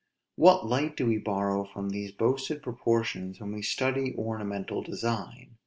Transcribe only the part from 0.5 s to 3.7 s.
light do we borrow from these boasted proportions, when we